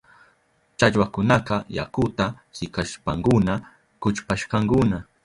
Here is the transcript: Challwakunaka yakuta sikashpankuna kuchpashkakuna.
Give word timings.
Challwakunaka 0.77 1.55
yakuta 1.77 2.25
sikashpankuna 2.55 3.53
kuchpashkakuna. 4.01 4.97